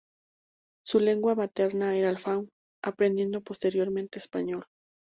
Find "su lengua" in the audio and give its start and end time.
0.83-1.35